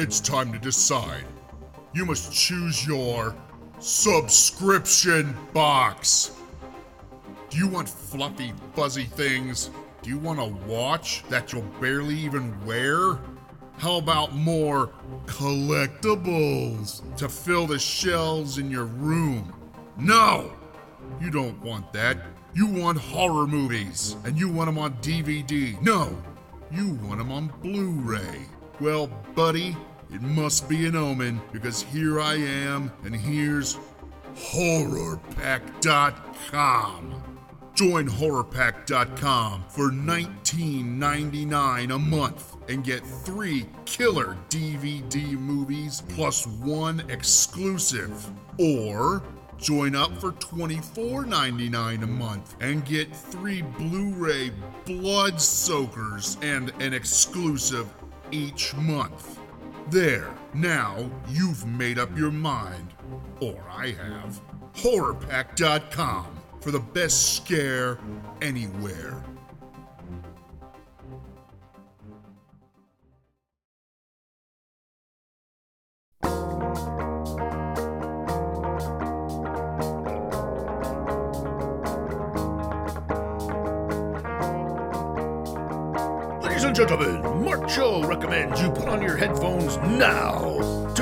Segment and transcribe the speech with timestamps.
[0.00, 1.26] it's time to decide.
[1.92, 3.34] You must choose your
[3.80, 6.32] subscription box.
[7.50, 9.70] Do you want fluffy, fuzzy things?
[10.02, 13.18] Do you want a watch that you'll barely even wear?
[13.76, 14.90] How about more
[15.26, 19.52] collectibles to fill the shelves in your room?
[19.98, 20.52] No!
[21.20, 22.16] You don't want that.
[22.54, 25.80] You want horror movies, and you want them on DVD.
[25.82, 26.16] No!
[26.72, 28.46] You want them on Blu ray.
[28.80, 29.76] Well, buddy,
[30.12, 33.78] it must be an omen because here I am, and here's
[34.34, 37.22] HorrorPack.com.
[37.74, 48.30] Join HorrorPack.com for $19.99 a month and get three killer DVD movies plus one exclusive.
[48.58, 49.22] Or
[49.56, 54.50] join up for $24.99 a month and get three Blu ray
[54.84, 57.88] blood soakers and an exclusive
[58.30, 59.39] each month.
[59.90, 62.94] There, now you've made up your mind.
[63.40, 64.40] Or I have.
[64.74, 66.26] HorrorPack.com
[66.60, 67.98] for the best scare
[68.40, 69.20] anywhere.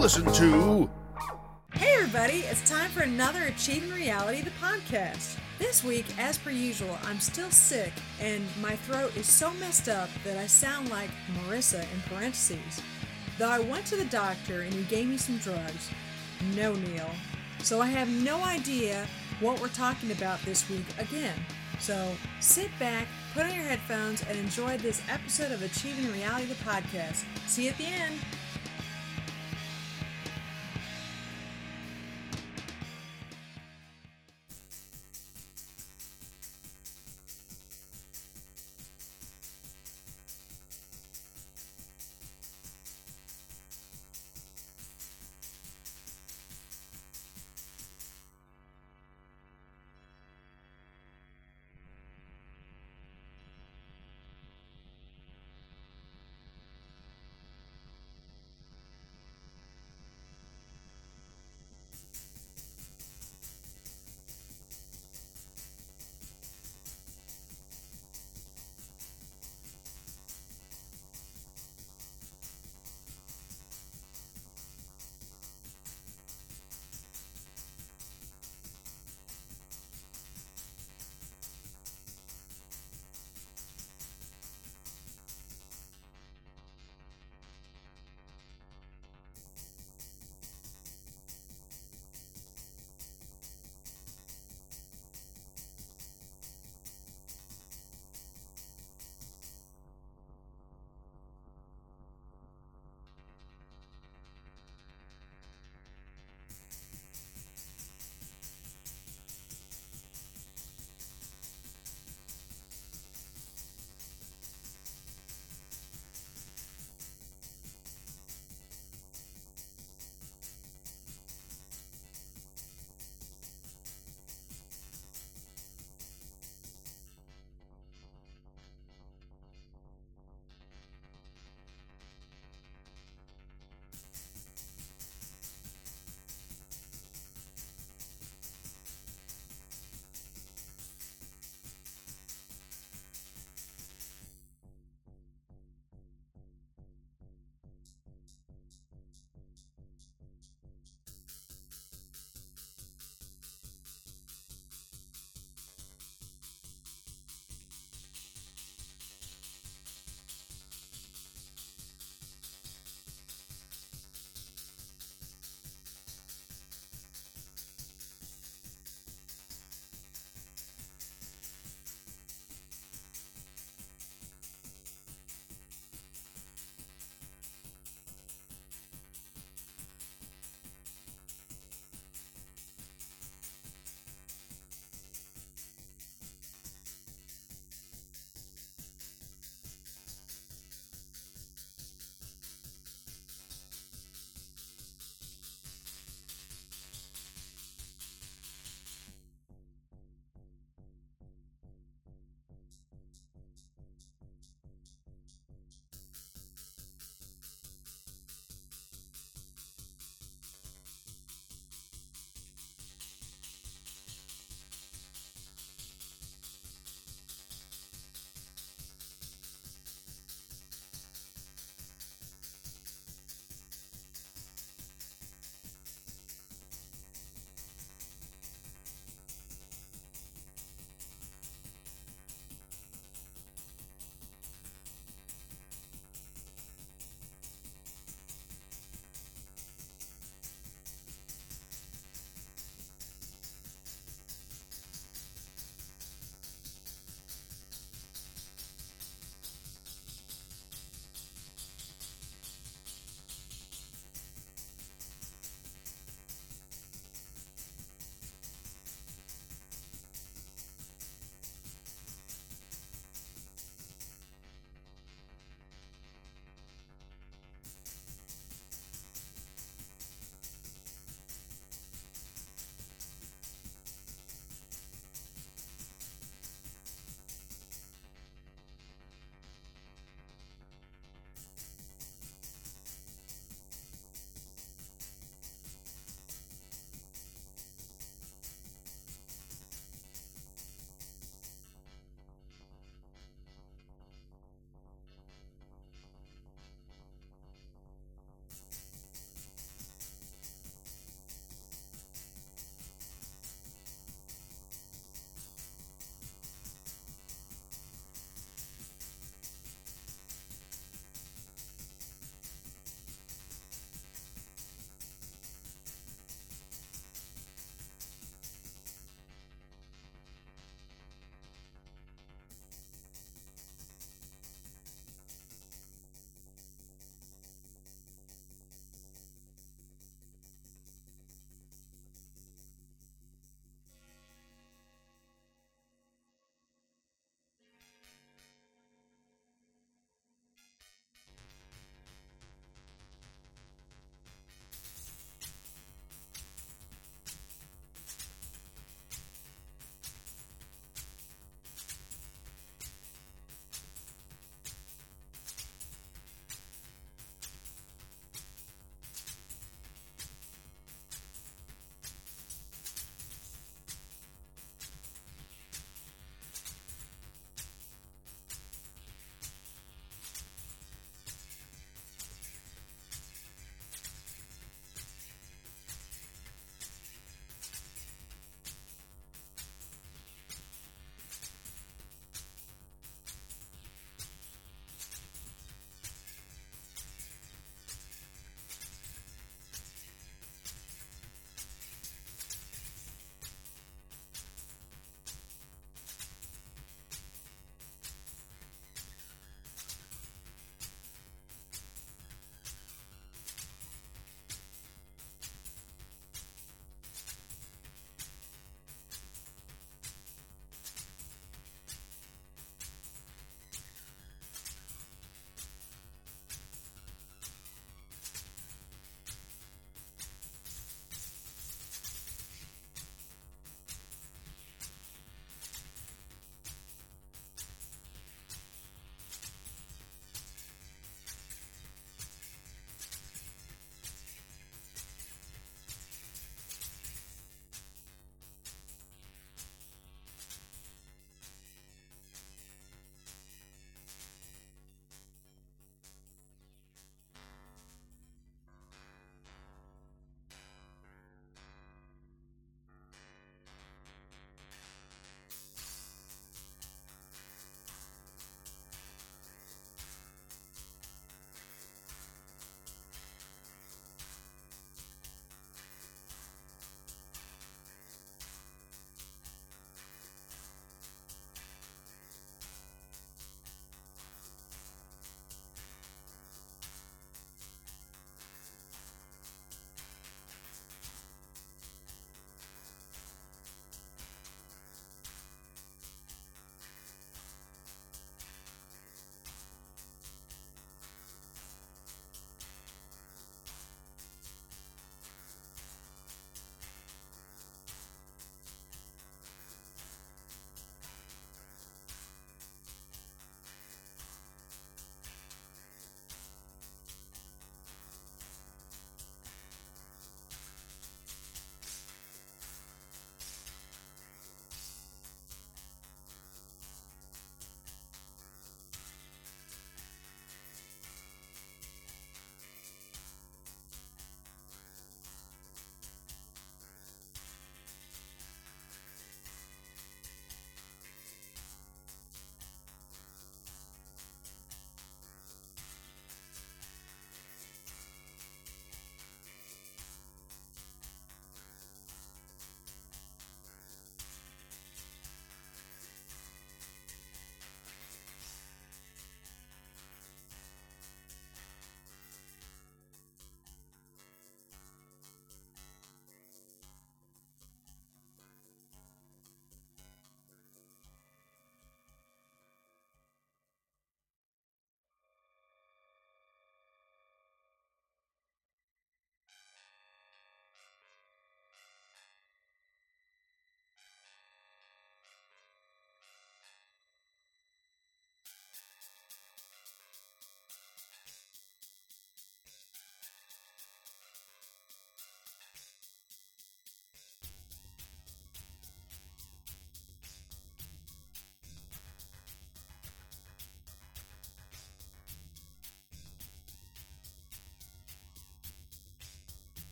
[0.00, 0.88] Listen to
[1.74, 5.36] Hey everybody, it's time for another Achieving Reality, the podcast.
[5.58, 10.08] This week, as per usual, I'm still sick and my throat is so messed up
[10.24, 12.80] that I sound like Marissa in parentheses.
[13.36, 15.90] Though I went to the doctor and he gave me some drugs.
[16.56, 17.10] No, Neil.
[17.58, 19.06] So I have no idea
[19.40, 21.38] what we're talking about this week again.
[21.78, 26.54] So sit back, put on your headphones, and enjoy this episode of Achieving Reality, the
[26.54, 27.24] podcast.
[27.46, 28.14] See you at the end.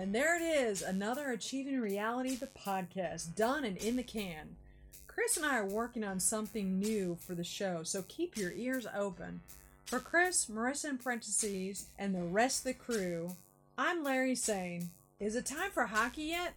[0.00, 4.56] And there it is, another Achieving Reality, the podcast, done and in the can.
[5.06, 8.86] Chris and I are working on something new for the show, so keep your ears
[8.96, 9.42] open.
[9.84, 13.36] For Chris, Marissa in parentheses, and the rest of the crew,
[13.76, 14.88] I'm Larry saying,
[15.18, 16.54] Is it time for hockey yet?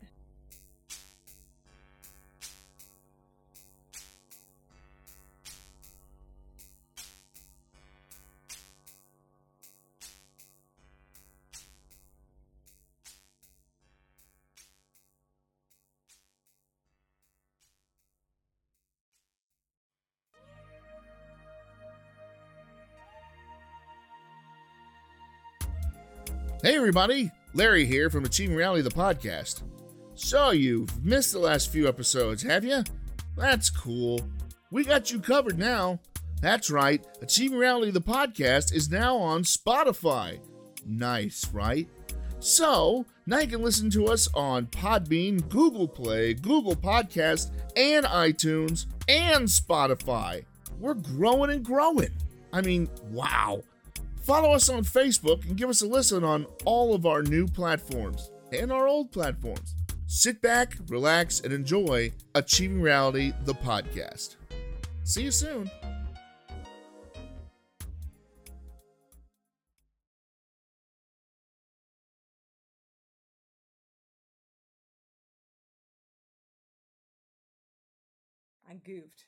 [26.65, 27.29] Hey, everybody!
[27.53, 29.63] Larry here from Achieving Reality, the podcast.
[30.15, 32.85] So, you've missed the last few episodes, have you?
[33.35, 34.21] That's cool.
[34.71, 35.99] We got you covered now.
[36.41, 40.39] That's right, Achieving Reality, the podcast is now on Spotify.
[40.85, 41.89] Nice, right?
[42.39, 48.85] So, now you can listen to us on Podbean, Google Play, Google Podcast, and iTunes,
[49.09, 50.45] and Spotify.
[50.79, 52.11] We're growing and growing.
[52.53, 53.63] I mean, wow.
[54.23, 58.31] Follow us on Facebook and give us a listen on all of our new platforms
[58.53, 59.75] and our old platforms.
[60.07, 64.37] Sit back, relax, and enjoy Achieving Reality, the podcast.
[65.03, 65.69] See you soon.
[78.69, 79.21] I goofed.